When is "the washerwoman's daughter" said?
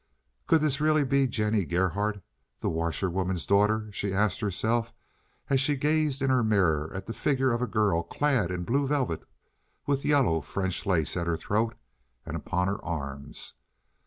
2.57-3.87